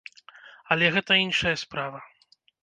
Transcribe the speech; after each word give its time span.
Але 0.75 0.85
гэта 0.95 1.19
іншая 1.25 1.53
справа. 1.65 1.99